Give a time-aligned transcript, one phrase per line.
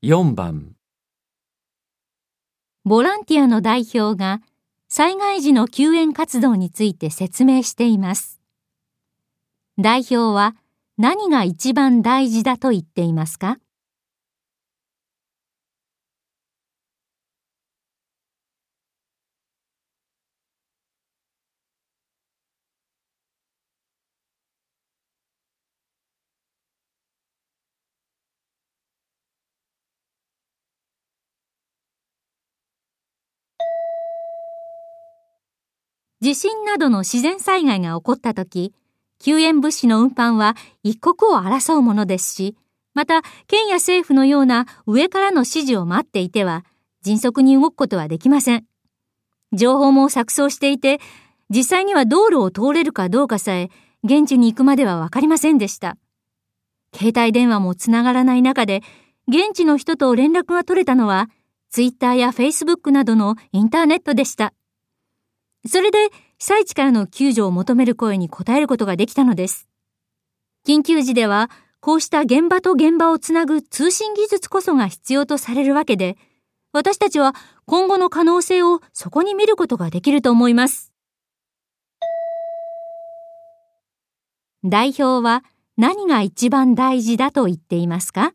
[0.00, 0.76] 4番
[2.84, 4.40] ボランティアの代表が
[4.88, 8.40] 災害時の救援活動について説明しています。
[9.76, 10.54] 代表は
[10.98, 13.58] 何が一番大事だと言っていますか？
[36.20, 38.72] 地震などの自然災害が起こったとき、
[39.20, 42.56] 救援物資の運搬は一刻を争うものですし、
[42.94, 46.64] また、県や政府のような上からの指示を待っていては、
[47.02, 48.64] 迅速に動くことはできません。
[49.52, 50.98] 情報も錯綜していて、
[51.48, 53.70] 実際には道路を通れるかどうかさえ、
[54.02, 55.96] 現地に行くまではわかりませんでした。
[56.92, 58.82] 携帯電話もつながらない中で、
[59.28, 61.28] 現地の人と連絡が取れたのは、
[61.70, 64.54] ツイッターやフェイスブックなどのインターネットでした。
[65.68, 65.98] それで
[66.38, 69.68] 被災地からの救助を求める声に応えることができたのです。
[70.66, 76.16] 緊急時では、こうした現場と現場をつなぐ通信技術こそが必要とされるわけで、
[76.72, 77.34] 私たちは
[77.66, 80.92] 今後の可能性をそこに見ることができると思います。
[84.64, 85.44] 代表は
[85.76, 88.34] 何が一番大事だと言っていますか？